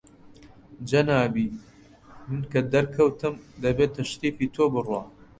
[0.89, 1.45] جەنابی
[2.27, 5.01] من کە دەرکەوتم، دەبێ تەشریفی تۆ بڕوا